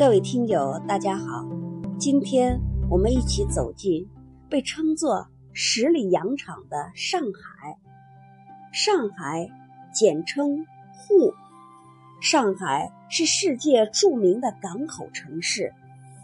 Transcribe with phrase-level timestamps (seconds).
[0.00, 1.46] 各位听友，大家好，
[1.98, 4.08] 今天我们一起走进
[4.48, 7.76] 被称作十里洋场的上海。
[8.72, 9.46] 上海
[9.92, 11.34] 简称沪，
[12.22, 15.70] 上海是世界著名的港口城市，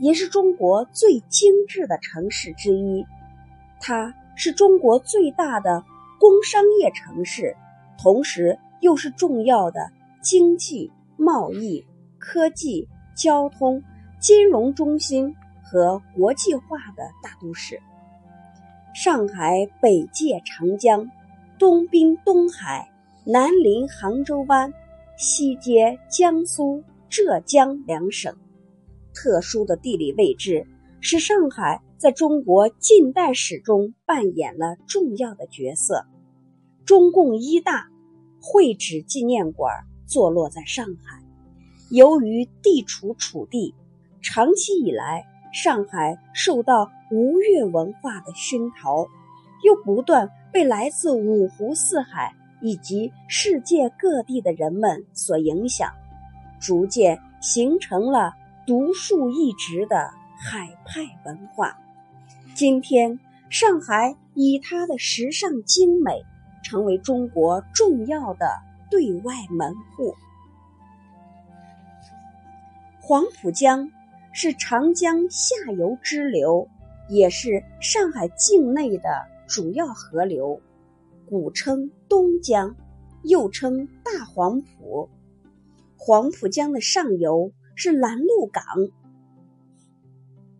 [0.00, 3.06] 也是中国最精致的城市之一。
[3.80, 5.82] 它是中国最大的
[6.20, 7.56] 工商业城市，
[7.98, 11.82] 同时又是重要的经济、贸易、
[12.18, 12.86] 科技。
[13.14, 13.82] 交通、
[14.20, 17.80] 金融中心和国际化的大都市。
[18.94, 21.10] 上海北界长江，
[21.58, 22.90] 东濒东海，
[23.24, 24.72] 南临杭州湾，
[25.16, 28.36] 西接江苏、浙江两省。
[29.14, 30.66] 特殊的地理位置
[31.00, 36.04] 使上海在中国近代史中扮演了重要的角色。
[36.84, 37.88] 中共一大
[38.40, 39.72] 会址纪念馆
[40.04, 41.21] 坐落在上海。
[41.92, 43.74] 由于地处楚地，
[44.22, 49.06] 长期以来，上海受到吴越文化的熏陶，
[49.62, 55.92] 又不断被来自五湖四海以及世界各地的人们所影响，
[56.58, 58.32] 逐渐形成了
[58.66, 61.76] 独树一帜的海派文化。
[62.54, 66.24] 今天，上海以它的时尚精美，
[66.62, 68.46] 成为中国重要的
[68.90, 70.14] 对外门户。
[73.04, 73.90] 黄浦江
[74.32, 76.68] 是长江下游支流，
[77.08, 80.62] 也是上海境内的主要河流，
[81.26, 82.76] 古称东江，
[83.24, 85.10] 又称大黄浦。
[85.96, 88.62] 黄浦江的上游是拦路港，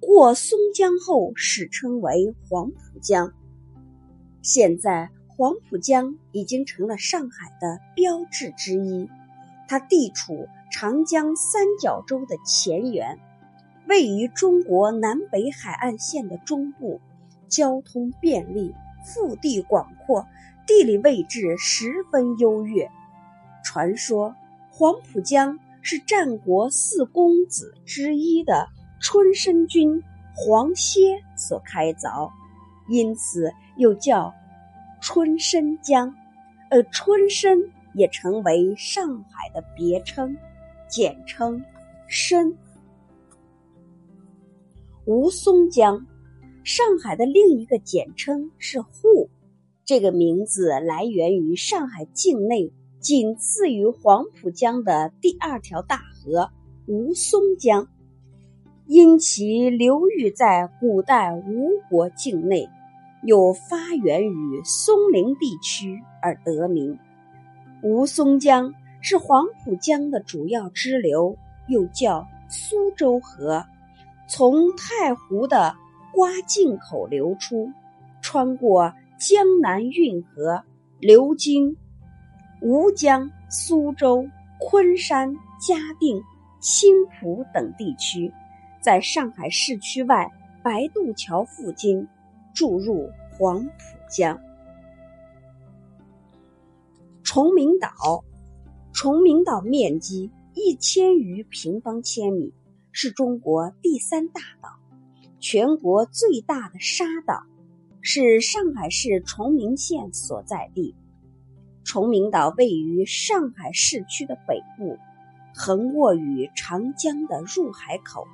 [0.00, 3.32] 过松江后史称为黄浦江。
[4.42, 9.08] 现在，黄浦江已经成了上海的标志之一，
[9.68, 10.48] 它地处。
[10.72, 13.20] 长江三角洲的前缘，
[13.86, 16.98] 位于中国南北海岸线的中部，
[17.46, 18.74] 交通便利，
[19.04, 20.26] 腹地广阔，
[20.66, 22.90] 地理位置十分优越。
[23.62, 24.34] 传说
[24.70, 28.66] 黄浦江是战国四公子之一的
[28.98, 30.02] 春申君
[30.34, 32.30] 黄歇所开凿，
[32.88, 34.32] 因此又叫
[35.02, 36.16] 春申江，
[36.70, 40.34] 而春申也成为上海的别称。
[40.92, 41.64] 简称
[42.06, 42.54] 申
[45.06, 46.06] 吴淞江，
[46.64, 49.30] 上海的另一个简称是沪。
[49.86, 52.70] 这个名字来源于上海境内
[53.00, 56.50] 仅次于黄浦江的第二条大河
[56.86, 57.88] 吴淞江，
[58.84, 62.68] 因其流域在古代吴国境内，
[63.24, 66.98] 又发源于松陵地区而得名。
[67.82, 68.74] 吴淞江。
[69.02, 71.36] 是黄浦江的主要支流，
[71.66, 73.66] 又叫苏州河，
[74.28, 75.74] 从太湖的
[76.12, 77.72] 瓜泾口流出，
[78.20, 80.62] 穿过江南运河，
[81.00, 81.76] 流经
[82.60, 84.28] 吴江、苏州、
[84.60, 86.22] 昆山、嘉定、
[86.60, 88.32] 青浦等地区，
[88.80, 90.30] 在上海市区外
[90.62, 92.06] 白渡桥附近
[92.54, 93.72] 注入黄浦
[94.08, 94.38] 江。
[97.24, 98.22] 崇明岛。
[98.92, 102.52] 崇明岛面积一千余平方千米，
[102.92, 104.68] 是中国第三大岛，
[105.40, 107.42] 全国最大的沙岛，
[108.02, 110.94] 是上海市崇明县所在地。
[111.84, 114.98] 崇明岛位于上海市区的北部，
[115.54, 118.26] 横卧于长江的入海口，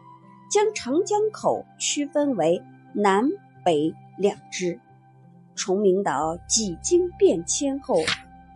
[0.51, 2.61] 将长江口区分为
[2.93, 3.31] 南
[3.65, 4.79] 北两支。
[5.55, 7.97] 崇明岛几经变迁后。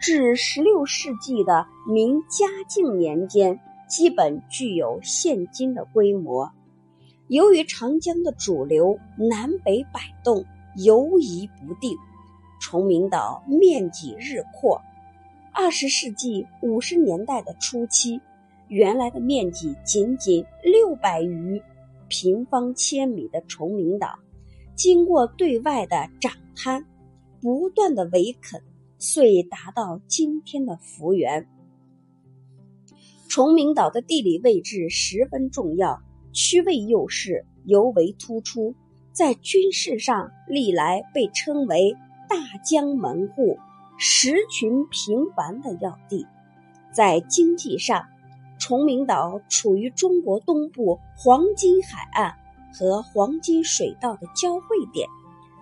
[0.03, 6.51] 至十六世纪的明嘉靖年间，基本具有现今的规模。
[7.29, 11.97] 由于长江的主流南北摆动，游移不定，
[12.61, 14.83] 崇明岛面积日扩。
[15.53, 18.21] 二十世纪五十年代的初期，
[18.67, 21.63] 原来的面积仅仅六百余
[22.09, 24.19] 平方千米的崇明岛，
[24.75, 26.85] 经过对外的涨滩，
[27.41, 28.61] 不断的围垦。
[29.03, 31.49] 遂达到今天的幅员。
[33.29, 36.01] 崇明岛的地理位置十分重要，
[36.33, 38.77] 区位优势尤为突出。
[39.11, 41.97] 在军事上，历来被称为
[42.29, 43.59] 大江门户、
[43.99, 46.25] 石群频繁的要地；
[46.95, 48.07] 在经济上，
[48.61, 52.37] 崇明岛处于中国东部黄金海岸
[52.73, 55.09] 和黄金水道的交汇点，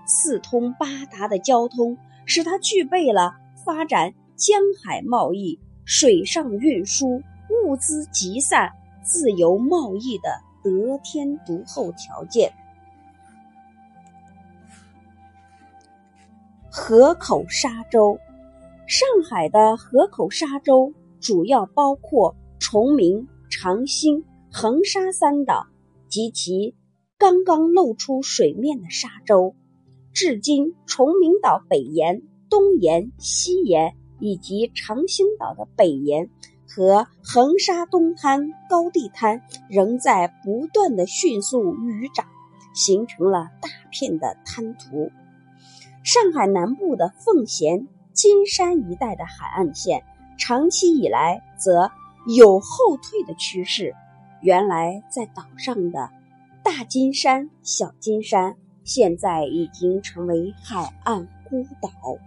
[0.06, 1.96] 四通八达的交通。
[2.31, 3.35] 使它具备了
[3.67, 7.21] 发展江海贸易、水上运输、
[7.67, 8.71] 物资集散、
[9.03, 12.53] 自由贸易的得天独厚条件。
[16.71, 18.17] 河口沙洲，
[18.87, 25.67] 上海的河口沙洲主要包括崇明、长兴、横沙三岛
[26.09, 26.77] 及其
[27.19, 29.56] 刚刚露出水面的沙洲。
[30.12, 36.28] 至今，崇明岛北沿、东沿、西沿以及长兴岛的北沿
[36.68, 42.26] 和横沙东滩、高地滩仍在不断的迅速淤长，
[42.74, 45.10] 形成了大片的滩涂。
[46.02, 50.02] 上海南部的奉贤、金山一带的海岸线，
[50.38, 51.90] 长期以来则
[52.36, 53.94] 有后退的趋势。
[54.42, 56.10] 原来在岛上的
[56.64, 62.19] 大金山、小金山，现在已经成为海岸孤岛。